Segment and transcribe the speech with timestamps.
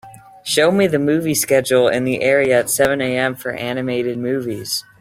[0.41, 4.83] show me the movie schedule in the area at seven AM for animated movies